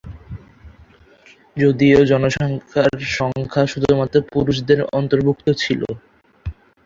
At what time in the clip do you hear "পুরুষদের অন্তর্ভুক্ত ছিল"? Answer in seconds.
4.31-5.81